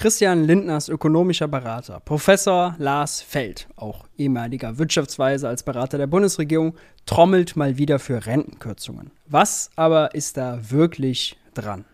Christian 0.00 0.44
Lindners 0.44 0.88
ökonomischer 0.88 1.46
Berater, 1.46 2.00
Professor 2.00 2.74
Lars 2.78 3.20
Feld, 3.20 3.68
auch 3.76 4.06
ehemaliger 4.16 4.78
Wirtschaftsweise 4.78 5.46
als 5.46 5.62
Berater 5.62 5.98
der 5.98 6.06
Bundesregierung, 6.06 6.74
trommelt 7.04 7.54
mal 7.54 7.76
wieder 7.76 7.98
für 7.98 8.24
Rentenkürzungen. 8.24 9.10
Was 9.26 9.70
aber 9.76 10.14
ist 10.14 10.38
da 10.38 10.58
wirklich 10.70 11.36
dran? 11.52 11.84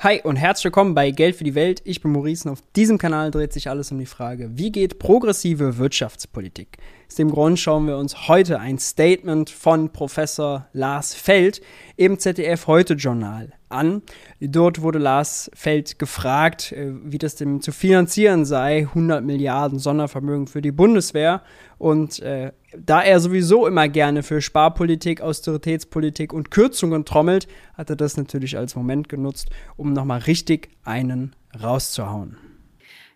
Hi 0.00 0.20
und 0.22 0.36
herzlich 0.36 0.64
willkommen 0.64 0.94
bei 0.94 1.12
Geld 1.12 1.36
für 1.36 1.44
die 1.44 1.54
Welt. 1.54 1.80
Ich 1.84 2.02
bin 2.02 2.12
Maurice 2.12 2.46
und 2.46 2.52
auf 2.52 2.62
diesem 2.76 2.98
Kanal 2.98 3.30
dreht 3.30 3.54
sich 3.54 3.70
alles 3.70 3.90
um 3.90 4.00
die 4.00 4.06
Frage, 4.06 4.50
wie 4.58 4.70
geht 4.70 4.98
progressive 4.98 5.78
Wirtschaftspolitik? 5.78 6.76
Aus 7.12 7.16
dem 7.16 7.30
Grund 7.30 7.58
schauen 7.58 7.86
wir 7.88 7.98
uns 7.98 8.26
heute 8.26 8.58
ein 8.58 8.78
Statement 8.78 9.50
von 9.50 9.90
Professor 9.90 10.68
Lars 10.72 11.12
Feld 11.12 11.60
im 11.96 12.18
ZDF 12.18 12.66
Heute 12.66 12.94
Journal 12.94 13.52
an. 13.68 14.00
Dort 14.40 14.80
wurde 14.80 14.98
Lars 14.98 15.50
Feld 15.52 15.98
gefragt, 15.98 16.72
äh, 16.72 16.90
wie 17.04 17.18
das 17.18 17.34
denn 17.34 17.60
zu 17.60 17.70
finanzieren 17.70 18.46
sei, 18.46 18.86
100 18.88 19.22
Milliarden 19.22 19.78
Sondervermögen 19.78 20.46
für 20.46 20.62
die 20.62 20.72
Bundeswehr. 20.72 21.42
Und 21.76 22.20
äh, 22.20 22.52
da 22.74 23.02
er 23.02 23.20
sowieso 23.20 23.66
immer 23.66 23.88
gerne 23.88 24.22
für 24.22 24.40
Sparpolitik, 24.40 25.20
Austeritätspolitik 25.20 26.32
und 26.32 26.50
Kürzungen 26.50 27.04
trommelt, 27.04 27.46
hat 27.74 27.90
er 27.90 27.96
das 27.96 28.16
natürlich 28.16 28.56
als 28.56 28.74
Moment 28.74 29.10
genutzt, 29.10 29.50
um 29.76 29.92
nochmal 29.92 30.20
richtig 30.20 30.70
einen 30.82 31.36
rauszuhauen. 31.62 32.38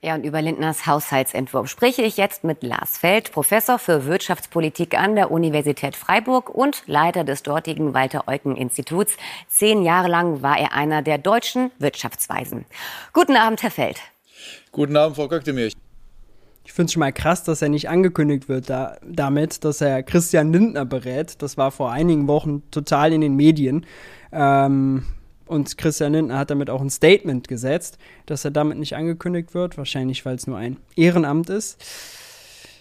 Ja, 0.06 0.14
und 0.14 0.24
über 0.24 0.40
Lindners 0.40 0.86
Haushaltsentwurf 0.86 1.68
spreche 1.68 2.02
ich 2.02 2.16
jetzt 2.16 2.44
mit 2.44 2.62
Lars 2.62 2.96
Feld, 2.96 3.32
Professor 3.32 3.76
für 3.76 4.06
Wirtschaftspolitik 4.06 4.96
an 4.96 5.16
der 5.16 5.32
Universität 5.32 5.96
Freiburg 5.96 6.48
und 6.48 6.84
Leiter 6.86 7.24
des 7.24 7.42
dortigen 7.42 7.92
Walter-Eucken-Instituts. 7.92 9.16
Zehn 9.48 9.82
Jahre 9.82 10.06
lang 10.06 10.42
war 10.42 10.60
er 10.60 10.74
einer 10.74 11.02
der 11.02 11.18
deutschen 11.18 11.72
Wirtschaftsweisen. 11.80 12.66
Guten 13.12 13.34
Abend, 13.34 13.64
Herr 13.64 13.72
Feld. 13.72 13.98
Guten 14.70 14.96
Abend, 14.96 15.16
Frau 15.16 15.26
Köktemir. 15.26 15.72
Ich 16.64 16.72
finde 16.72 16.84
es 16.86 16.92
schon 16.92 17.00
mal 17.00 17.12
krass, 17.12 17.42
dass 17.42 17.60
er 17.60 17.68
nicht 17.68 17.88
angekündigt 17.88 18.48
wird 18.48 18.70
da, 18.70 18.98
damit, 19.02 19.64
dass 19.64 19.80
er 19.80 20.04
Christian 20.04 20.52
Lindner 20.52 20.84
berät. 20.84 21.42
Das 21.42 21.56
war 21.56 21.72
vor 21.72 21.90
einigen 21.90 22.28
Wochen 22.28 22.62
total 22.70 23.12
in 23.12 23.22
den 23.22 23.34
Medien. 23.34 23.84
Ähm, 24.30 25.04
und 25.46 25.78
Christian 25.78 26.12
Lindner 26.12 26.38
hat 26.38 26.50
damit 26.50 26.70
auch 26.70 26.80
ein 26.80 26.90
Statement 26.90 27.48
gesetzt, 27.48 27.98
dass 28.26 28.44
er 28.44 28.50
damit 28.50 28.78
nicht 28.78 28.96
angekündigt 28.96 29.54
wird. 29.54 29.78
Wahrscheinlich, 29.78 30.24
weil 30.24 30.34
es 30.34 30.46
nur 30.46 30.58
ein 30.58 30.76
Ehrenamt 30.96 31.48
ist. 31.48 31.82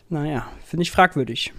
Naja, 0.10 0.48
finde 0.66 0.84
ich 0.84 0.92
fragwürdig. 0.92 1.54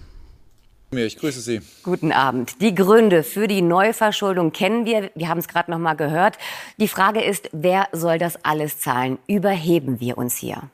Ich 0.92 1.16
grüße 1.16 1.40
Sie. 1.40 1.62
Guten 1.82 2.12
Abend. 2.12 2.60
Die 2.60 2.74
Gründe 2.74 3.24
für 3.24 3.48
die 3.48 3.60
Neuverschuldung 3.60 4.52
kennen 4.52 4.86
wir. 4.86 5.10
Wir 5.14 5.28
haben 5.28 5.38
es 5.38 5.48
gerade 5.48 5.70
noch 5.70 5.78
mal 5.78 5.94
gehört. 5.94 6.38
Die 6.78 6.86
Frage 6.86 7.22
ist, 7.22 7.50
wer 7.52 7.88
soll 7.92 8.18
das 8.18 8.44
alles 8.44 8.78
zahlen? 8.78 9.18
Überheben 9.26 10.00
wir 10.00 10.16
uns 10.16 10.36
hier? 10.36 10.70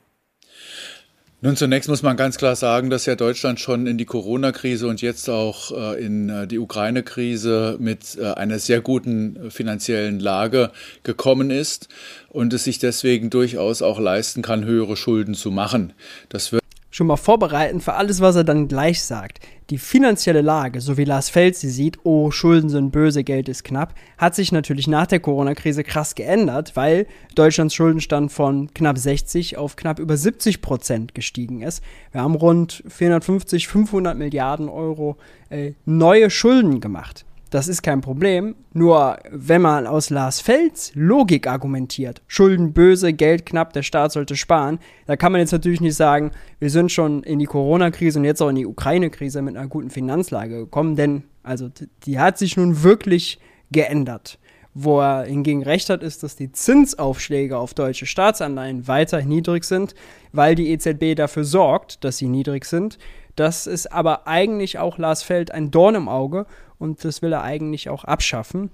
Nun, 1.45 1.57
zunächst 1.57 1.89
muss 1.89 2.03
man 2.03 2.15
ganz 2.15 2.37
klar 2.37 2.55
sagen, 2.55 2.89
dass 2.89 3.05
ja 3.05 3.15
Deutschland 3.15 3.59
schon 3.59 3.85
in 3.85 3.97
die 3.97 4.05
Corona-Krise 4.05 4.87
und 4.87 5.01
jetzt 5.01 5.29
auch 5.29 5.77
äh, 5.77 6.01
in 6.01 6.29
äh, 6.29 6.47
die 6.47 6.57
Ukraine-Krise 6.57 7.75
mit 7.81 8.17
äh, 8.17 8.27
einer 8.27 8.59
sehr 8.59 8.79
guten 8.79 9.51
finanziellen 9.51 10.21
Lage 10.21 10.71
gekommen 11.03 11.51
ist 11.51 11.89
und 12.29 12.53
es 12.53 12.63
sich 12.63 12.79
deswegen 12.79 13.29
durchaus 13.29 13.81
auch 13.81 13.99
leisten 13.99 14.41
kann, 14.41 14.63
höhere 14.63 14.95
Schulden 14.95 15.33
zu 15.33 15.51
machen. 15.51 15.91
Das 16.29 16.53
wird 16.53 16.62
schon 16.93 17.07
mal 17.07 17.17
vorbereiten 17.17 17.81
für 17.81 17.95
alles, 17.95 18.21
was 18.21 18.35
er 18.35 18.43
dann 18.43 18.67
gleich 18.67 19.01
sagt. 19.01 19.39
Die 19.71 19.79
finanzielle 19.79 20.41
Lage, 20.41 20.79
so 20.79 20.95
wie 20.95 21.05
Lars 21.05 21.27
Feld 21.27 21.55
sie 21.55 21.69
sieht, 21.69 21.97
oh, 22.03 22.29
Schulden 22.29 22.69
sind 22.69 22.91
böse, 22.91 23.23
Geld 23.23 23.49
ist 23.49 23.63
knapp, 23.63 23.95
hat 24.19 24.35
sich 24.35 24.51
natürlich 24.51 24.87
nach 24.87 25.07
der 25.07 25.19
Corona-Krise 25.19 25.83
krass 25.83 26.13
geändert, 26.13 26.75
weil 26.75 27.07
Deutschlands 27.33 27.73
Schuldenstand 27.73 28.31
von 28.31 28.71
knapp 28.75 28.99
60 28.99 29.57
auf 29.57 29.75
knapp 29.75 29.97
über 29.97 30.15
70 30.15 30.61
Prozent 30.61 31.15
gestiegen 31.15 31.63
ist. 31.63 31.83
Wir 32.11 32.21
haben 32.21 32.35
rund 32.35 32.83
450, 32.87 33.67
500 33.67 34.15
Milliarden 34.15 34.69
Euro 34.69 35.17
äh, 35.49 35.73
neue 35.85 36.29
Schulden 36.29 36.79
gemacht. 36.79 37.25
Das 37.53 37.67
ist 37.67 37.83
kein 37.83 38.01
Problem. 38.01 38.55
Nur 38.73 39.19
wenn 39.29 39.61
man 39.61 39.85
aus 39.85 40.09
Lars 40.09 40.41
Fels 40.41 40.91
Logik 40.95 41.45
argumentiert, 41.45 42.23
Schulden 42.25 42.73
böse, 42.73 43.13
Geld 43.13 43.45
knapp, 43.45 43.73
der 43.73 43.83
Staat 43.83 44.11
sollte 44.11 44.35
sparen, 44.35 44.79
da 45.05 45.17
kann 45.17 45.31
man 45.31 45.39
jetzt 45.39 45.51
natürlich 45.51 45.79
nicht 45.79 45.93
sagen, 45.93 46.31
wir 46.57 46.71
sind 46.71 46.91
schon 46.91 47.21
in 47.21 47.37
die 47.37 47.45
Corona-Krise 47.45 48.17
und 48.17 48.25
jetzt 48.25 48.41
auch 48.41 48.49
in 48.49 48.55
die 48.55 48.65
Ukraine-Krise 48.65 49.43
mit 49.43 49.55
einer 49.55 49.67
guten 49.67 49.91
Finanzlage 49.91 50.61
gekommen, 50.61 50.95
denn 50.95 51.25
also 51.43 51.69
die 52.07 52.17
hat 52.17 52.39
sich 52.39 52.57
nun 52.57 52.81
wirklich 52.81 53.39
geändert. 53.71 54.39
Wo 54.73 55.01
er 55.01 55.25
hingegen 55.25 55.61
recht 55.61 55.91
hat, 55.91 56.01
ist, 56.01 56.23
dass 56.23 56.35
die 56.35 56.51
Zinsaufschläge 56.51 57.55
auf 57.55 57.75
deutsche 57.75 58.07
Staatsanleihen 58.07 58.87
weiter 58.87 59.21
niedrig 59.21 59.63
sind, 59.65 59.93
weil 60.31 60.55
die 60.55 60.71
EZB 60.71 61.13
dafür 61.15 61.43
sorgt, 61.43 62.03
dass 62.03 62.17
sie 62.17 62.27
niedrig 62.27 62.65
sind. 62.65 62.97
Das 63.35 63.67
ist 63.67 63.91
aber 63.91 64.27
eigentlich 64.27 64.79
auch 64.79 64.97
Lars 64.97 65.21
Feld 65.21 65.51
ein 65.51 65.69
Dorn 65.69 65.93
im 65.93 66.09
Auge 66.09 66.47
und 66.83 67.03
das 67.05 67.21
will 67.21 67.31
er 67.31 67.43
eigentlich 67.43 67.89
auch 67.89 68.03
abschaffen. 68.03 68.69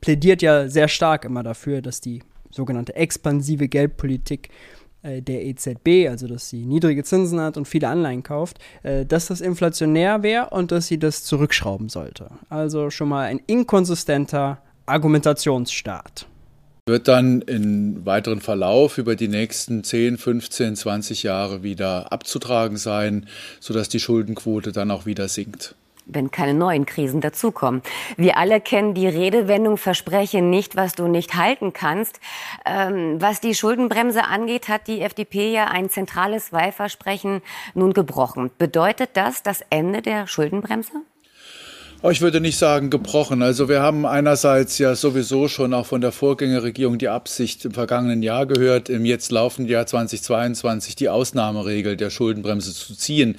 Plädiert 0.00 0.42
ja 0.42 0.68
sehr 0.68 0.86
stark 0.86 1.24
immer 1.24 1.42
dafür, 1.42 1.82
dass 1.82 2.00
die 2.00 2.22
sogenannte 2.50 2.94
expansive 2.94 3.66
Geldpolitik 3.66 4.50
äh, 5.02 5.20
der 5.20 5.44
EZB, 5.44 6.08
also 6.08 6.28
dass 6.28 6.48
sie 6.48 6.64
niedrige 6.64 7.02
Zinsen 7.02 7.40
hat 7.40 7.56
und 7.56 7.66
viele 7.66 7.88
Anleihen 7.88 8.22
kauft, 8.22 8.60
äh, 8.84 9.04
dass 9.04 9.26
das 9.26 9.40
inflationär 9.40 10.22
wäre 10.22 10.50
und 10.50 10.70
dass 10.70 10.86
sie 10.86 10.98
das 10.98 11.24
zurückschrauben 11.24 11.88
sollte. 11.88 12.30
Also 12.48 12.90
schon 12.90 13.08
mal 13.08 13.24
ein 13.24 13.40
inkonsistenter 13.46 14.62
Argumentationsstaat 14.86 16.26
wird 16.88 17.06
dann 17.06 17.42
im 17.42 18.04
weiteren 18.04 18.40
Verlauf 18.40 18.98
über 18.98 19.14
die 19.14 19.28
nächsten 19.28 19.84
10, 19.84 20.18
15, 20.18 20.74
20 20.74 21.22
Jahre 21.22 21.62
wieder 21.62 22.10
abzutragen 22.10 22.76
sein, 22.76 23.26
sodass 23.60 23.88
die 23.88 24.00
Schuldenquote 24.00 24.72
dann 24.72 24.90
auch 24.90 25.06
wieder 25.06 25.28
sinkt 25.28 25.76
wenn 26.06 26.30
keine 26.30 26.54
neuen 26.54 26.86
Krisen 26.86 27.20
dazukommen. 27.20 27.82
Wir 28.16 28.36
alle 28.36 28.60
kennen 28.60 28.94
die 28.94 29.08
Redewendung, 29.08 29.76
verspreche 29.76 30.42
nicht, 30.42 30.76
was 30.76 30.94
du 30.94 31.08
nicht 31.08 31.34
halten 31.34 31.72
kannst. 31.72 32.20
Ähm, 32.64 33.20
was 33.20 33.40
die 33.40 33.54
Schuldenbremse 33.54 34.24
angeht, 34.24 34.68
hat 34.68 34.86
die 34.88 35.00
FDP 35.00 35.52
ja 35.52 35.66
ein 35.66 35.90
zentrales 35.90 36.52
Wahlversprechen 36.52 37.42
nun 37.74 37.92
gebrochen. 37.92 38.50
Bedeutet 38.58 39.10
das 39.14 39.42
das 39.42 39.62
Ende 39.70 40.02
der 40.02 40.26
Schuldenbremse? 40.26 41.02
Ich 42.10 42.20
würde 42.20 42.40
nicht 42.40 42.58
sagen 42.58 42.90
gebrochen. 42.90 43.42
Also 43.42 43.68
wir 43.68 43.80
haben 43.80 44.06
einerseits 44.06 44.76
ja 44.78 44.96
sowieso 44.96 45.46
schon 45.46 45.72
auch 45.72 45.86
von 45.86 46.00
der 46.00 46.10
Vorgängerregierung 46.10 46.98
die 46.98 47.08
Absicht 47.08 47.64
im 47.64 47.70
vergangenen 47.70 48.24
Jahr 48.24 48.44
gehört, 48.44 48.88
im 48.88 49.04
jetzt 49.04 49.30
laufenden 49.30 49.70
Jahr 49.70 49.86
2022 49.86 50.96
die 50.96 51.08
Ausnahmeregel 51.08 51.96
der 51.96 52.10
Schuldenbremse 52.10 52.74
zu 52.74 52.96
ziehen. 52.96 53.36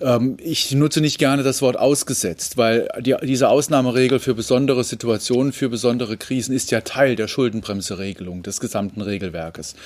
Ähm, 0.00 0.38
ich 0.42 0.72
nutze 0.72 1.00
nicht 1.00 1.18
gerne 1.18 1.44
das 1.44 1.62
Wort 1.62 1.78
ausgesetzt, 1.78 2.56
weil 2.56 2.88
die, 2.98 3.14
diese 3.22 3.48
Ausnahmeregel 3.48 4.18
für 4.18 4.34
besondere 4.34 4.82
Situationen, 4.82 5.52
für 5.52 5.68
besondere 5.68 6.16
Krisen 6.16 6.52
ist 6.52 6.72
ja 6.72 6.80
Teil 6.80 7.14
der 7.14 7.28
Schuldenbremseregelung 7.28 8.42
des 8.42 8.58
gesamten 8.58 9.02
Regelwerkes. 9.02 9.76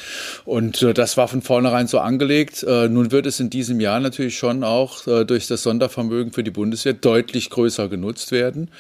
Und 0.47 0.81
äh, 0.81 0.95
das 0.95 1.19
war 1.19 1.29
von 1.29 1.43
vornherein 1.43 1.89
so 1.89 1.99
angelegt. 1.99 2.63
Äh, 2.63 2.89
nun 2.89 3.13
wird 3.13 3.27
es 3.27 3.39
in 3.39 3.51
diesem 3.51 3.81
Jahr 3.81 4.01
natürlich 4.01 4.39
schon 4.39 4.65
auch 4.65 5.07
äh, 5.07 5.27
durch 5.27 5.47
das 5.47 5.63
Sondervermögen 5.63 6.33
für 6.33 6.43
die 6.43 6.51
Bundeswehr 6.51 6.95
deutlich 6.95 7.51
größer 7.51 7.91
genutzt 7.91 8.14
genutzt 8.15 8.33
werden 8.33 8.71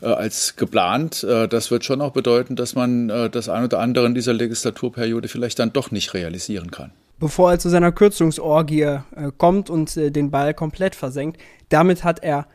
äh, 0.00 0.06
als 0.06 0.56
geplant. 0.56 1.24
Äh, 1.24 1.48
das 1.48 1.70
wird 1.70 1.84
schon 1.84 2.00
auch 2.00 2.12
bedeuten, 2.12 2.56
dass 2.56 2.74
man 2.74 3.10
äh, 3.10 3.28
das 3.28 3.48
ein 3.48 3.64
oder 3.64 3.80
andere 3.80 4.06
in 4.06 4.14
dieser 4.14 4.32
Legislaturperiode 4.32 5.28
vielleicht 5.28 5.58
dann 5.58 5.72
doch 5.72 5.90
nicht 5.90 6.14
realisieren 6.14 6.70
kann. 6.70 6.92
Bevor 7.18 7.52
er 7.52 7.58
zu 7.58 7.68
seiner 7.68 7.92
Kürzungsorgie 7.92 8.82
äh, 8.82 9.00
kommt 9.36 9.70
und 9.70 9.96
äh, 9.96 10.10
den 10.10 10.30
Ball 10.30 10.54
komplett 10.54 10.94
versenkt, 10.94 11.40
damit 11.68 12.04
hat 12.04 12.22
er 12.22 12.46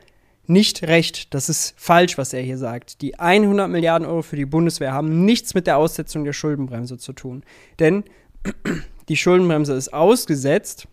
nicht 0.46 0.82
recht. 0.84 1.34
Das 1.34 1.48
ist 1.48 1.74
falsch, 1.76 2.18
was 2.18 2.32
er 2.32 2.42
hier 2.42 2.58
sagt. 2.58 3.00
Die 3.02 3.18
100 3.18 3.68
Milliarden 3.68 4.06
Euro 4.06 4.22
für 4.22 4.36
die 4.36 4.46
Bundeswehr 4.46 4.92
haben 4.92 5.24
nichts 5.24 5.54
mit 5.54 5.66
der 5.66 5.76
Aussetzung 5.76 6.24
der 6.24 6.32
Schuldenbremse 6.32 6.98
zu 6.98 7.12
tun. 7.12 7.42
Denn 7.78 8.04
die 9.08 9.16
Schuldenbremse 9.16 9.74
ist 9.74 9.92
ausgesetzt 9.92 10.88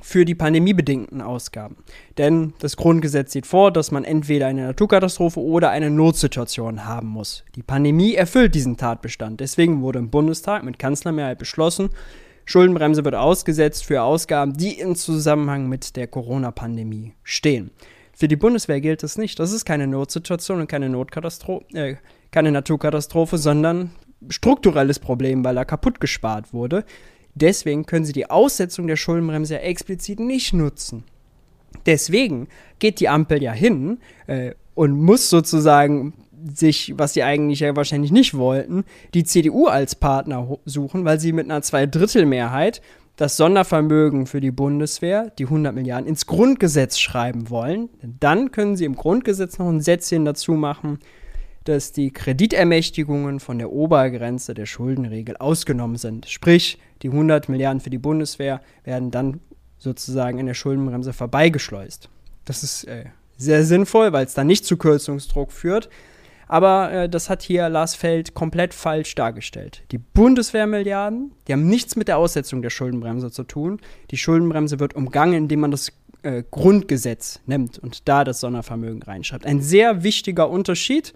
für 0.00 0.24
die 0.24 0.34
pandemiebedingten 0.34 1.20
Ausgaben. 1.20 1.76
Denn 2.18 2.54
das 2.60 2.76
Grundgesetz 2.76 3.32
sieht 3.32 3.46
vor, 3.46 3.72
dass 3.72 3.90
man 3.90 4.04
entweder 4.04 4.46
eine 4.46 4.66
Naturkatastrophe 4.66 5.40
oder 5.40 5.70
eine 5.70 5.90
Notsituation 5.90 6.84
haben 6.84 7.08
muss. 7.08 7.44
Die 7.54 7.62
Pandemie 7.62 8.14
erfüllt 8.14 8.54
diesen 8.54 8.76
Tatbestand. 8.76 9.40
Deswegen 9.40 9.82
wurde 9.82 9.98
im 9.98 10.10
Bundestag 10.10 10.64
mit 10.64 10.78
Kanzlermehrheit 10.78 11.38
beschlossen, 11.38 11.90
Schuldenbremse 12.50 13.04
wird 13.04 13.14
ausgesetzt 13.14 13.84
für 13.84 14.02
Ausgaben, 14.02 14.54
die 14.56 14.80
im 14.80 14.96
Zusammenhang 14.96 15.68
mit 15.68 15.94
der 15.94 16.08
Corona-Pandemie 16.08 17.12
stehen. 17.22 17.70
Für 18.12 18.26
die 18.26 18.34
Bundeswehr 18.34 18.80
gilt 18.80 19.04
das 19.04 19.18
nicht. 19.18 19.38
Das 19.38 19.52
ist 19.52 19.64
keine 19.64 19.86
Notsituation 19.86 20.60
und 20.60 20.66
keine 20.66 20.88
Notkatastrophe, 20.88 21.64
äh, 21.74 21.96
keine 22.32 22.50
Naturkatastrophe, 22.50 23.38
sondern 23.38 23.92
strukturelles 24.28 24.98
Problem, 24.98 25.44
weil 25.44 25.54
da 25.54 25.64
kaputt 25.64 26.00
gespart 26.00 26.52
wurde. 26.52 26.84
Deswegen 27.34 27.86
können 27.86 28.04
sie 28.04 28.12
die 28.12 28.28
Aussetzung 28.28 28.86
der 28.86 28.96
Schuldenbremse 28.96 29.54
ja 29.54 29.60
explizit 29.60 30.20
nicht 30.20 30.52
nutzen. 30.52 31.04
Deswegen 31.86 32.48
geht 32.78 33.00
die 33.00 33.08
Ampel 33.08 33.42
ja 33.42 33.52
hin 33.52 33.98
äh, 34.26 34.52
und 34.74 34.92
muss 34.92 35.30
sozusagen 35.30 36.14
sich, 36.54 36.94
was 36.96 37.14
sie 37.14 37.22
eigentlich 37.22 37.60
ja 37.60 37.76
wahrscheinlich 37.76 38.12
nicht 38.12 38.34
wollten, 38.36 38.84
die 39.14 39.24
CDU 39.24 39.66
als 39.66 39.94
Partner 39.94 40.58
suchen, 40.64 41.04
weil 41.04 41.20
sie 41.20 41.32
mit 41.32 41.44
einer 41.44 41.62
Zweidrittelmehrheit 41.62 42.80
das 43.16 43.36
Sondervermögen 43.36 44.26
für 44.26 44.40
die 44.40 44.50
Bundeswehr, 44.50 45.30
die 45.38 45.44
100 45.44 45.74
Milliarden, 45.74 46.08
ins 46.08 46.24
Grundgesetz 46.26 46.98
schreiben 46.98 47.50
wollen. 47.50 47.90
Dann 48.18 48.50
können 48.50 48.76
sie 48.76 48.86
im 48.86 48.96
Grundgesetz 48.96 49.58
noch 49.58 49.68
ein 49.68 49.82
Sätzchen 49.82 50.24
dazu 50.24 50.52
machen, 50.52 50.98
dass 51.64 51.92
die 51.92 52.10
Kreditermächtigungen 52.10 53.40
von 53.40 53.58
der 53.58 53.70
Obergrenze 53.70 54.54
der 54.54 54.66
Schuldenregel 54.66 55.36
ausgenommen 55.36 55.96
sind. 55.96 56.28
Sprich, 56.28 56.78
die 57.02 57.08
100 57.08 57.48
Milliarden 57.48 57.80
für 57.80 57.90
die 57.90 57.98
Bundeswehr 57.98 58.60
werden 58.84 59.10
dann 59.10 59.40
sozusagen 59.78 60.38
in 60.38 60.46
der 60.46 60.54
Schuldenbremse 60.54 61.12
vorbeigeschleust. 61.12 62.08
Das 62.44 62.62
ist 62.62 62.84
äh, 62.84 63.06
sehr 63.36 63.64
sinnvoll, 63.64 64.12
weil 64.12 64.26
es 64.26 64.34
dann 64.34 64.46
nicht 64.46 64.64
zu 64.64 64.76
Kürzungsdruck 64.76 65.52
führt. 65.52 65.88
Aber 66.46 66.90
äh, 66.90 67.08
das 67.08 67.30
hat 67.30 67.42
hier 67.42 67.68
Lars 67.68 67.94
Feld 67.94 68.34
komplett 68.34 68.74
falsch 68.74 69.14
dargestellt. 69.14 69.82
Die 69.92 69.98
Bundeswehrmilliarden, 69.98 71.32
die 71.46 71.52
haben 71.52 71.68
nichts 71.68 71.94
mit 71.94 72.08
der 72.08 72.18
Aussetzung 72.18 72.60
der 72.60 72.70
Schuldenbremse 72.70 73.30
zu 73.30 73.44
tun. 73.44 73.80
Die 74.10 74.16
Schuldenbremse 74.16 74.80
wird 74.80 74.94
umgangen, 74.94 75.34
indem 75.34 75.60
man 75.60 75.70
das 75.70 75.92
äh, 76.22 76.42
Grundgesetz 76.50 77.40
nimmt 77.46 77.78
und 77.78 78.08
da 78.08 78.24
das 78.24 78.40
Sondervermögen 78.40 79.02
reinschreibt. 79.02 79.46
Ein 79.46 79.62
sehr 79.62 80.02
wichtiger 80.02 80.50
Unterschied. 80.50 81.14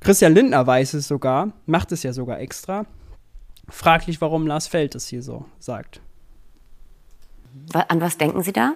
Christian 0.00 0.34
Lindner 0.34 0.66
weiß 0.66 0.94
es 0.94 1.08
sogar, 1.08 1.52
macht 1.66 1.92
es 1.92 2.02
ja 2.02 2.12
sogar 2.12 2.40
extra. 2.40 2.86
Fraglich, 3.68 4.20
warum 4.20 4.46
Lars 4.46 4.68
Feld 4.68 4.94
es 4.94 5.08
hier 5.08 5.22
so 5.22 5.46
sagt. 5.58 6.00
An 7.72 8.00
was 8.00 8.18
denken 8.18 8.42
Sie 8.42 8.52
da? 8.52 8.74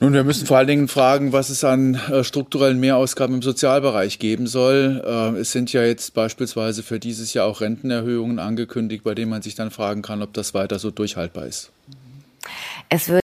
Nun, 0.00 0.12
wir 0.12 0.22
müssen 0.22 0.46
vor 0.46 0.58
allen 0.58 0.68
Dingen 0.68 0.86
fragen, 0.86 1.32
was 1.32 1.50
es 1.50 1.64
an 1.64 1.94
äh, 1.94 2.22
strukturellen 2.22 2.78
Mehrausgaben 2.78 3.36
im 3.36 3.42
Sozialbereich 3.42 4.20
geben 4.20 4.46
soll. 4.46 5.02
Äh, 5.04 5.40
es 5.40 5.50
sind 5.50 5.72
ja 5.72 5.82
jetzt 5.82 6.14
beispielsweise 6.14 6.84
für 6.84 7.00
dieses 7.00 7.34
Jahr 7.34 7.46
auch 7.46 7.60
Rentenerhöhungen 7.60 8.38
angekündigt, 8.38 9.02
bei 9.02 9.16
denen 9.16 9.30
man 9.30 9.42
sich 9.42 9.56
dann 9.56 9.72
fragen 9.72 10.02
kann, 10.02 10.22
ob 10.22 10.32
das 10.34 10.54
weiter 10.54 10.78
so 10.78 10.92
durchhaltbar 10.92 11.46
ist. 11.46 11.72
Es 12.88 13.08
wird 13.08 13.22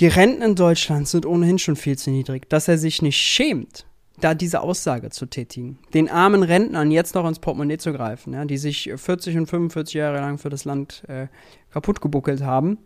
die 0.00 0.08
Renten 0.08 0.42
in 0.42 0.54
Deutschland 0.56 1.08
sind 1.08 1.24
ohnehin 1.24 1.58
schon 1.58 1.76
viel 1.76 1.96
zu 1.96 2.10
niedrig, 2.10 2.50
dass 2.50 2.66
er 2.66 2.78
sich 2.78 3.00
nicht 3.00 3.16
schämt, 3.16 3.86
da 4.20 4.34
diese 4.34 4.60
Aussage 4.60 5.10
zu 5.10 5.26
tätigen, 5.26 5.78
den 5.92 6.08
armen 6.08 6.42
Rentnern 6.42 6.90
jetzt 6.90 7.14
noch 7.14 7.26
ins 7.26 7.40
Portemonnaie 7.40 7.78
zu 7.78 7.92
greifen, 7.92 8.32
ja, 8.32 8.44
die 8.44 8.58
sich 8.58 8.90
40 8.94 9.36
und 9.36 9.46
45 9.46 9.94
Jahre 9.94 10.18
lang 10.18 10.38
für 10.38 10.50
das 10.50 10.64
Land 10.64 11.02
äh, 11.08 11.26
kaputt 11.70 12.00
gebuckelt 12.00 12.42
haben 12.42 12.78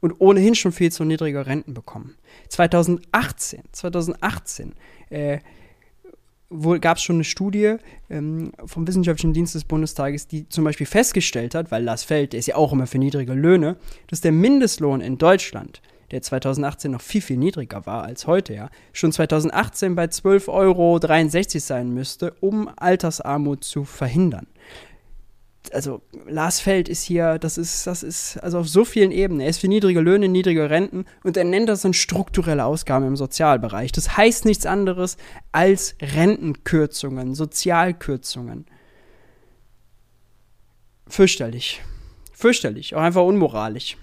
und 0.00 0.20
ohnehin 0.20 0.54
schon 0.54 0.72
viel 0.72 0.92
zu 0.92 1.04
niedrige 1.04 1.46
Renten 1.46 1.74
bekommen. 1.74 2.14
2018, 2.50 3.62
2018 3.72 4.74
äh, 5.10 5.38
gab 6.80 6.98
es 6.98 7.02
schon 7.02 7.16
eine 7.16 7.24
Studie 7.24 7.76
ähm, 8.10 8.52
vom 8.64 8.86
Wissenschaftlichen 8.86 9.32
Dienst 9.32 9.54
des 9.54 9.64
Bundestages, 9.64 10.28
die 10.28 10.48
zum 10.48 10.64
Beispiel 10.64 10.86
festgestellt 10.86 11.54
hat, 11.54 11.70
weil 11.70 11.82
Lars 11.82 12.04
Feld, 12.04 12.32
der 12.32 12.40
ist 12.40 12.46
ja 12.46 12.56
auch 12.56 12.72
immer 12.72 12.86
für 12.86 12.98
niedrige 12.98 13.34
Löhne, 13.34 13.76
dass 14.06 14.20
der 14.20 14.32
Mindestlohn 14.32 15.00
in 15.00 15.18
Deutschland, 15.18 15.82
der 16.10 16.22
2018 16.22 16.90
noch 16.90 17.00
viel, 17.00 17.20
viel 17.20 17.36
niedriger 17.36 17.86
war 17.86 18.04
als 18.04 18.26
heute, 18.26 18.54
ja, 18.54 18.70
schon 18.92 19.12
2018 19.12 19.94
bei 19.94 20.04
12,63 20.04 20.48
Euro 20.48 20.98
sein 21.60 21.90
müsste, 21.90 22.34
um 22.40 22.70
Altersarmut 22.76 23.64
zu 23.64 23.84
verhindern 23.84 24.46
also 25.72 26.02
Lars 26.26 26.60
Feld 26.60 26.88
ist 26.88 27.02
hier, 27.02 27.38
das 27.38 27.56
ist, 27.58 27.86
das 27.86 28.02
ist, 28.02 28.36
also 28.38 28.58
auf 28.58 28.68
so 28.68 28.84
vielen 28.84 29.10
Ebenen. 29.10 29.40
Er 29.40 29.48
ist 29.48 29.58
für 29.58 29.68
niedrige 29.68 30.00
Löhne, 30.00 30.28
niedrige 30.28 30.68
Renten 30.70 31.04
und 31.22 31.36
er 31.36 31.44
nennt 31.44 31.68
das 31.68 31.82
dann 31.82 31.94
strukturelle 31.94 32.64
Ausgaben 32.64 33.06
im 33.06 33.16
Sozialbereich. 33.16 33.92
Das 33.92 34.16
heißt 34.16 34.44
nichts 34.44 34.66
anderes 34.66 35.16
als 35.52 35.96
Rentenkürzungen, 36.00 37.34
Sozialkürzungen. 37.34 38.66
Fürchterlich. 41.06 41.82
Fürchterlich, 42.32 42.94
auch 42.94 43.02
einfach 43.02 43.22
unmoralisch 43.22 43.96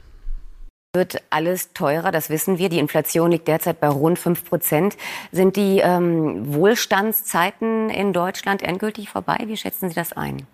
wird 0.94 1.22
alles 1.30 1.72
teurer, 1.74 2.12
das 2.12 2.30
wissen 2.30 2.58
wir. 2.58 2.68
Die 2.68 2.80
Inflation 2.80 3.32
liegt 3.32 3.48
derzeit 3.48 3.80
bei 3.80 3.88
rund 3.88 4.20
5 4.20 4.44
Prozent. 4.44 4.98
Sind 5.32 5.56
die 5.56 5.80
ähm, 5.80 6.54
Wohlstandszeiten 6.54 7.90
in 7.90 8.12
Deutschland 8.12 8.62
endgültig 8.62 9.10
vorbei? 9.10 9.38
Wie 9.46 9.56
schätzen 9.56 9.88
Sie 9.88 9.96
das 9.96 10.12
ein? 10.12 10.46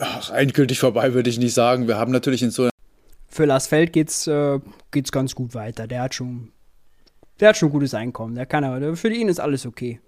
Ach, 0.00 0.30
endgültig 0.30 0.80
vorbei 0.80 1.12
würde 1.12 1.28
ich 1.28 1.38
nicht 1.38 1.52
sagen. 1.52 1.86
Wir 1.86 1.98
haben 1.98 2.10
natürlich 2.10 2.42
in 2.42 2.50
so 2.50 2.70
Für 3.28 3.44
Lars 3.44 3.66
Feld 3.66 3.92
geht's, 3.92 4.26
äh, 4.26 4.60
geht's 4.90 5.12
ganz 5.12 5.34
gut 5.34 5.54
weiter. 5.54 5.86
Der 5.86 6.00
hat 6.00 6.14
schon, 6.14 6.50
der 7.38 7.50
hat 7.50 7.58
schon 7.58 7.68
gutes 7.68 7.92
Einkommen. 7.92 8.34
Der 8.34 8.46
kann 8.46 8.64
aber, 8.64 8.96
für 8.96 9.12
ihn 9.12 9.28
ist 9.28 9.40
alles 9.40 9.66
okay 9.66 10.00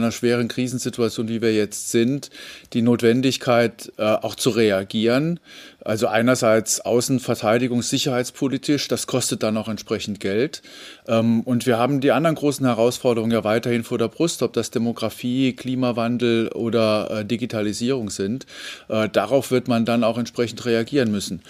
einer 0.00 0.12
schweren 0.12 0.48
Krisensituation, 0.48 1.28
wie 1.28 1.42
wir 1.42 1.54
jetzt 1.54 1.90
sind, 1.90 2.30
die 2.72 2.82
Notwendigkeit, 2.82 3.92
äh, 3.96 4.02
auch 4.02 4.34
zu 4.34 4.50
reagieren. 4.50 5.40
Also 5.82 6.08
einerseits 6.08 6.84
außenverteidigungs-, 6.84 7.84
sicherheitspolitisch, 7.84 8.88
das 8.88 9.06
kostet 9.06 9.42
dann 9.42 9.56
auch 9.56 9.68
entsprechend 9.68 10.20
Geld. 10.20 10.62
Ähm, 11.08 11.40
und 11.40 11.66
wir 11.66 11.78
haben 11.78 12.00
die 12.00 12.12
anderen 12.12 12.36
großen 12.36 12.66
Herausforderungen 12.66 13.32
ja 13.32 13.44
weiterhin 13.44 13.84
vor 13.84 13.98
der 13.98 14.08
Brust, 14.08 14.42
ob 14.42 14.52
das 14.52 14.70
Demografie, 14.70 15.54
Klimawandel 15.54 16.48
oder 16.48 17.20
äh, 17.20 17.24
Digitalisierung 17.24 18.10
sind. 18.10 18.46
Äh, 18.88 19.08
darauf 19.08 19.50
wird 19.50 19.68
man 19.68 19.84
dann 19.84 20.04
auch 20.04 20.18
entsprechend 20.18 20.64
reagieren 20.66 21.10
müssen. 21.10 21.40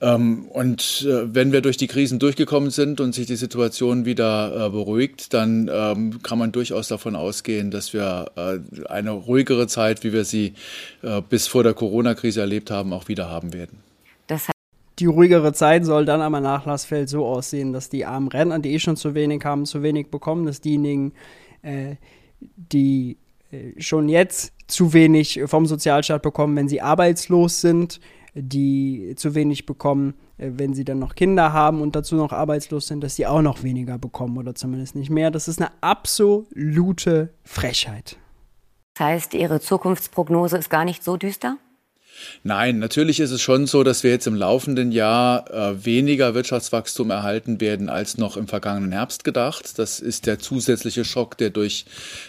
Ähm, 0.00 0.46
und 0.48 1.06
äh, 1.08 1.34
wenn 1.34 1.52
wir 1.52 1.60
durch 1.62 1.76
die 1.76 1.86
Krisen 1.86 2.18
durchgekommen 2.18 2.70
sind 2.70 3.00
und 3.00 3.14
sich 3.14 3.26
die 3.26 3.36
Situation 3.36 4.04
wieder 4.04 4.66
äh, 4.66 4.70
beruhigt, 4.70 5.32
dann 5.32 5.70
ähm, 5.72 6.22
kann 6.22 6.38
man 6.38 6.52
durchaus 6.52 6.88
davon 6.88 7.16
ausgehen, 7.16 7.70
dass 7.70 7.92
wir 7.92 7.97
äh, 7.98 8.60
eine 8.88 9.10
ruhigere 9.10 9.66
Zeit, 9.66 10.04
wie 10.04 10.12
wir 10.12 10.24
sie 10.24 10.54
bis 11.28 11.46
vor 11.46 11.62
der 11.62 11.74
Corona-Krise 11.74 12.40
erlebt 12.40 12.70
haben, 12.70 12.92
auch 12.92 13.08
wieder 13.08 13.30
haben 13.30 13.52
werden. 13.52 13.78
die 14.98 15.06
ruhigere 15.06 15.52
Zeit 15.52 15.84
soll 15.84 16.04
dann 16.04 16.20
aber 16.20 16.40
nach 16.40 16.66
Lassfeld 16.66 17.08
so 17.08 17.24
aussehen, 17.24 17.72
dass 17.72 17.88
die 17.88 18.04
armen 18.04 18.28
Rentner, 18.28 18.58
die 18.58 18.74
eh 18.74 18.78
schon 18.78 18.96
zu 18.96 19.14
wenig 19.14 19.44
haben, 19.44 19.64
zu 19.64 19.82
wenig 19.82 20.08
bekommen, 20.08 20.44
dass 20.44 20.60
diejenigen, 20.60 21.12
die 22.56 23.16
schon 23.78 24.08
jetzt 24.08 24.52
zu 24.66 24.92
wenig 24.92 25.40
vom 25.46 25.66
Sozialstaat 25.66 26.22
bekommen, 26.22 26.56
wenn 26.56 26.68
sie 26.68 26.80
arbeitslos 26.80 27.60
sind, 27.60 28.00
die 28.42 29.14
zu 29.16 29.34
wenig 29.34 29.66
bekommen, 29.66 30.14
äh, 30.36 30.50
wenn 30.54 30.74
sie 30.74 30.84
dann 30.84 30.98
noch 30.98 31.14
Kinder 31.14 31.52
haben 31.52 31.80
und 31.80 31.96
dazu 31.96 32.16
noch 32.16 32.32
arbeitslos 32.32 32.86
sind, 32.86 33.02
dass 33.02 33.16
sie 33.16 33.26
auch 33.26 33.42
noch 33.42 33.62
weniger 33.62 33.98
bekommen 33.98 34.38
oder 34.38 34.54
zumindest 34.54 34.94
nicht 34.94 35.10
mehr. 35.10 35.30
Das 35.30 35.48
ist 35.48 35.60
eine 35.60 35.70
absolute 35.80 37.34
Frechheit. 37.44 38.16
Das 38.94 39.06
heißt, 39.06 39.34
Ihre 39.34 39.60
Zukunftsprognose 39.60 40.58
ist 40.58 40.70
gar 40.70 40.84
nicht 40.84 41.04
so 41.04 41.16
düster? 41.16 41.58
Nein, 42.42 42.78
natürlich 42.78 43.20
ist 43.20 43.30
es 43.30 43.42
schon 43.42 43.66
so, 43.66 43.82
dass 43.82 44.02
wir 44.02 44.10
jetzt 44.10 44.26
im 44.26 44.34
laufenden 44.34 44.92
Jahr 44.92 45.50
äh, 45.50 45.84
weniger 45.84 46.34
Wirtschaftswachstum 46.34 47.10
erhalten 47.10 47.60
werden 47.60 47.88
als 47.88 48.18
noch 48.18 48.36
im 48.36 48.48
vergangenen 48.48 48.92
Herbst 48.92 49.24
gedacht. 49.24 49.78
Das 49.78 50.00
ist 50.00 50.26
der 50.26 50.38
zusätzliche 50.38 51.04
Schock, 51.04 51.36
der 51.36 51.50
durch 51.50 51.84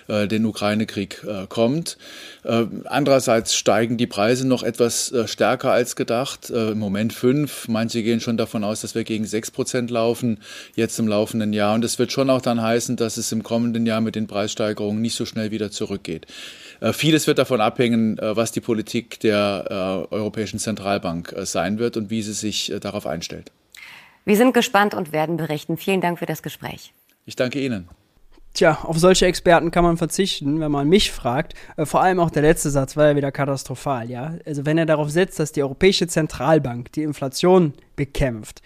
äh, 0.08 0.28
den 0.28 0.46
Ukraine-Krieg 0.46 1.24
äh, 1.28 1.48
kommt. 1.48 1.98
Äh, 2.44 2.66
andererseits 2.86 3.56
steigen 3.56 3.98
die 3.98 4.08
Preise 4.08 4.48
noch 4.48 4.64
etwas 4.64 5.12
äh, 5.12 5.28
stärker 5.28 5.72
als 5.72 5.96
gedacht. 5.96 6.50
Äh, 6.50 6.72
Im 6.72 6.80
Moment 6.80 7.14
fünf. 7.14 7.68
Manche 7.68 8.04
gehen 8.04 8.20
schon 8.20 8.38
davon 8.38 8.64
aus, 8.64 8.82
dass 8.82 8.96
wir 8.96 9.04
gegen 9.04 9.26
sechs 9.26 9.52
Prozent 9.52 9.92
laufen 9.92 10.40
jetzt 10.76 11.00
im 11.00 11.08
laufenden 11.08 11.54
Jahr. 11.54 11.76
Und 11.76 11.86
es 11.86 12.00
wird 12.00 12.12
schon 12.12 12.30
auch 12.30 12.42
dann 12.42 12.62
heißen, 12.62 12.96
dass 12.96 13.18
es 13.18 13.32
im 13.32 13.44
kommenden 13.44 13.86
Jahr 13.86 14.02
mit 14.02 14.16
den 14.16 14.28
Preissteigerungen 14.28 15.02
nicht 15.02 15.16
so 15.16 15.26
schnell 15.26 15.52
wieder 15.52 15.72
zurückgeht. 15.72 16.26
Vieles 16.94 17.28
wird 17.28 17.40
davon 17.40 17.62
abhängen, 17.62 18.18
was 18.22 18.52
die 18.52 18.62
Politik 18.62 19.20
der 19.20 20.08
Europäischen 20.12 20.60
Zentralbank 20.60 21.36
sein 21.44 21.78
wird 21.78 21.98
und 21.98 22.10
wie 22.10 22.22
sie 22.22 22.34
sich 22.34 22.74
darauf 22.82 23.06
einstellt. 23.06 23.52
Wir 24.26 24.38
sind 24.38 24.54
gespannt 24.54 24.94
und 24.94 25.12
werden 25.12 25.38
berichten. 25.38 25.78
Vielen 25.78 26.02
Dank 26.02 26.20
für 26.20 26.26
das 26.26 26.44
Gespräch. 26.44 26.94
Ich 27.26 27.36
danke 27.36 27.60
Ihnen. 27.60 27.90
Tja, 28.54 28.80
auf 28.84 28.98
solche 28.98 29.26
Experten 29.26 29.72
kann 29.72 29.84
man 29.84 29.98
verzichten, 29.98 30.60
wenn 30.60 30.72
man 30.72 30.90
mich 30.90 31.12
fragt. 31.12 31.54
Äh, 31.78 31.86
vor 31.86 32.02
allem 32.02 32.20
auch 32.20 32.32
der 32.32 32.42
letzte 32.42 32.70
Satz 32.70 32.98
war 32.98 33.08
ja 33.08 33.16
wieder 33.16 33.32
katastrophal, 33.32 34.10
ja. 34.10 34.34
Also 34.46 34.66
wenn 34.66 34.78
er 34.78 34.86
darauf 34.86 35.10
setzt, 35.10 35.40
dass 35.40 35.52
die 35.52 35.62
Europäische 35.62 36.08
Zentralbank 36.08 36.92
die 36.94 37.04
Inflation 37.04 37.74
bekämpft. 37.96 38.62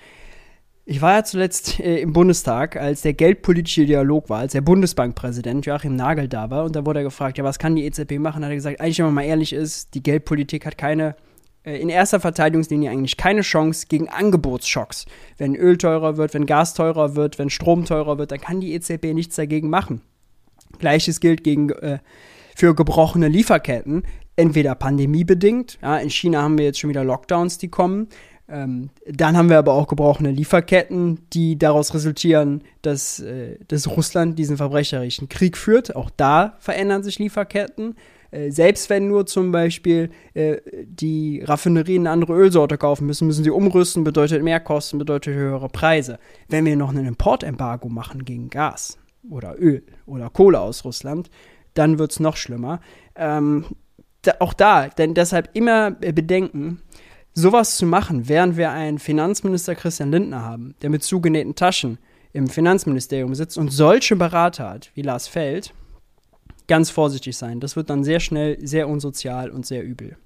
Ich 0.86 1.02
war 1.02 1.14
ja 1.14 1.24
zuletzt 1.24 1.80
äh, 1.80 2.00
im 2.00 2.12
Bundestag, 2.12 2.76
als 2.76 3.02
der 3.02 3.14
geldpolitische 3.14 3.86
Dialog 3.86 4.30
war, 4.30 4.40
als 4.40 4.52
der 4.52 4.62
Bundesbankpräsident 4.62 5.66
Joachim 5.66 5.96
Nagel 5.96 6.28
da 6.28 6.50
war 6.50 6.66
und 6.66 6.76
da 6.76 6.86
wurde 6.86 7.00
er 7.00 7.04
gefragt, 7.04 7.38
ja, 7.38 7.44
was 7.46 7.58
kann 7.58 7.76
die 7.76 7.86
EZB 7.86 8.20
machen? 8.20 8.42
Da 8.42 8.48
hat 8.48 8.52
er 8.52 8.56
gesagt, 8.56 8.82
eigentlich, 8.82 9.00
wenn 9.00 9.06
man 9.06 9.14
mal 9.14 9.24
ehrlich 9.24 9.54
ist, 9.54 9.96
die 9.96 10.04
Geldpolitik 10.04 10.66
hat 10.66 10.78
keine 10.78 11.16
äh, 11.64 11.78
in 11.78 11.88
erster 11.88 12.20
Verteidigungslinie 12.20 12.92
eigentlich 12.92 13.16
keine 13.16 13.42
Chance 13.42 13.88
gegen 13.88 14.10
Angebotsschocks. 14.10 15.06
Wenn 15.38 15.56
Öl 15.56 15.78
teurer 15.78 16.18
wird, 16.18 16.34
wenn 16.34 16.46
Gas 16.46 16.74
teurer 16.74 17.16
wird, 17.16 17.40
wenn 17.40 17.50
Strom 17.50 17.86
teurer 17.86 18.18
wird, 18.18 18.32
dann 18.32 18.42
kann 18.42 18.60
die 18.60 18.74
EZB 18.74 19.14
nichts 19.14 19.38
dagegen 19.38 19.70
machen. 19.70 20.02
Gleiches 20.80 21.22
gilt 21.22 21.46
gegen, 21.46 21.70
äh, 21.70 22.00
für 22.56 22.76
gebrochene 22.76 23.30
Lieferketten, 23.30 24.04
entweder 24.36 24.76
pandemiebedingt, 24.76 25.80
ja, 25.82 25.98
in 25.98 26.10
China 26.10 26.42
haben 26.42 26.58
wir 26.58 26.66
jetzt 26.66 26.80
schon 26.80 26.90
wieder 26.90 27.04
Lockdowns, 27.04 27.58
die 27.58 27.70
kommen, 27.70 28.10
Ähm, 28.50 28.90
dann 29.06 29.38
haben 29.38 29.50
wir 29.50 29.58
aber 29.58 29.74
auch 29.74 29.88
gebrochene 29.88 30.32
Lieferketten, 30.32 31.30
die 31.32 31.58
daraus 31.58 31.94
resultieren, 31.94 32.64
dass, 32.82 33.20
äh, 33.20 33.58
dass 33.68 33.88
Russland 33.88 34.38
diesen 34.38 34.58
verbrecherischen 34.58 35.30
Krieg 35.30 35.58
führt. 35.58 35.96
Auch 35.96 36.10
da 36.10 36.56
verändern 36.60 37.04
sich 37.04 37.20
Lieferketten. 37.20 37.96
Äh, 38.32 38.52
selbst 38.52 38.90
wenn 38.90 39.08
nur 39.08 39.26
zum 39.26 39.52
Beispiel 39.52 40.10
äh, 40.34 40.58
die 40.86 41.42
Raffinerien 41.46 42.04
eine 42.04 42.12
andere 42.12 42.34
Ölsorte 42.34 42.78
kaufen 42.78 43.06
müssen, 43.06 43.28
müssen 43.28 43.44
sie 43.44 43.52
umrüsten, 43.52 44.04
bedeutet 44.04 44.44
mehr 44.44 44.60
Kosten, 44.60 44.98
bedeutet 44.98 45.36
höhere 45.36 45.70
Preise. 45.70 46.20
Wenn 46.50 46.66
wir 46.66 46.76
noch 46.76 46.94
ein 46.94 47.06
Importembargo 47.06 47.90
machen 47.90 48.26
gegen 48.26 48.50
Gas 48.50 48.98
oder 49.30 49.56
Öl 49.58 49.84
oder 50.06 50.30
Kohle 50.30 50.60
aus 50.60 50.84
Russland, 50.84 51.30
dann 51.76 51.98
wird 51.98 52.12
es 52.12 52.20
noch 52.20 52.36
schlimmer. 52.36 52.82
Ähm, 53.16 53.66
da, 54.24 54.34
auch 54.40 54.54
da, 54.54 54.88
denn 54.88 55.14
deshalb 55.14 55.50
immer 55.54 55.92
bedenken, 55.92 56.82
sowas 57.34 57.78
zu 57.78 57.86
machen, 57.86 58.28
während 58.30 58.58
wir 58.58 58.72
einen 58.72 59.00
Finanzminister 59.00 59.76
Christian 59.76 60.12
Lindner 60.12 60.44
haben, 60.44 60.76
der 60.82 60.90
mit 60.90 61.04
zugenähten 61.04 61.56
Taschen 61.56 61.98
im 62.32 62.48
Finanzministerium 62.48 63.36
sitzt 63.36 63.58
und 63.58 63.70
solche 63.70 64.16
Berater 64.16 64.70
hat 64.70 64.92
wie 64.96 65.02
Lars 65.02 65.28
Feld, 65.28 65.74
ganz 66.68 66.90
vorsichtig 66.90 67.38
sein. 67.38 67.60
Das 67.60 67.76
wird 67.76 67.90
dann 67.90 68.04
sehr 68.04 68.20
schnell 68.20 68.58
sehr 68.66 68.88
unsozial 68.88 69.50
und 69.50 69.66
sehr 69.66 69.84
übel. 69.84 70.18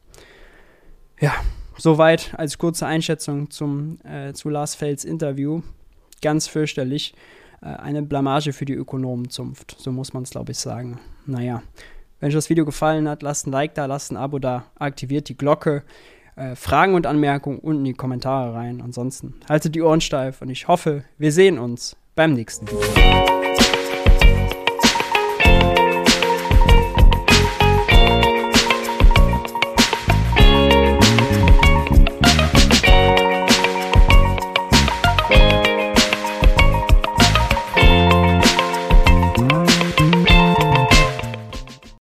Ja, 1.20 1.34
soweit 1.78 2.34
als 2.38 2.58
kurze 2.58 2.86
Einschätzung 2.86 3.50
zum, 3.50 4.00
äh, 4.04 4.34
zu 4.34 4.50
Lars 4.50 4.76
Felds 4.76 5.04
Interview. 5.04 5.62
Ganz 6.22 6.48
fürchterlich. 6.48 7.14
Äh, 7.62 7.68
eine 7.68 8.04
Blamage 8.04 8.54
für 8.54 8.66
die 8.66 8.74
Ökonomenzunft, 8.74 9.76
so 9.80 9.92
muss 9.92 10.14
man 10.14 10.24
es, 10.24 10.30
glaube 10.30 10.52
ich, 10.52 10.60
sagen. 10.60 11.00
Naja, 11.26 11.64
wenn 12.20 12.28
euch 12.28 12.36
das 12.36 12.50
Video 12.50 12.66
gefallen 12.66 13.08
hat, 13.10 13.24
lasst 13.24 13.48
ein 13.48 13.52
Like 13.52 13.76
da, 13.76 13.86
lasst 13.86 14.12
ein 14.12 14.18
Abo 14.18 14.40
da, 14.40 14.66
aktiviert 14.80 15.30
die 15.30 15.38
Glocke. 15.38 15.84
Äh, 16.38 16.56
Fragen 16.56 16.94
und 16.94 17.08
Anmerkungen 17.08 17.58
unten 17.58 17.80
in 17.80 17.86
die 17.86 17.94
Kommentare 17.94 18.54
rein. 18.54 18.82
Ansonsten 18.82 19.34
haltet 19.50 19.74
die 19.74 19.82
Ohren 19.82 20.02
steif 20.02 20.42
und 20.42 20.50
ich 20.50 20.68
hoffe, 20.68 21.04
wir 21.18 21.32
sehen 21.32 21.58
uns 21.58 21.98
beim 22.16 22.34
nächsten 22.34 22.68
Video. 22.68 23.57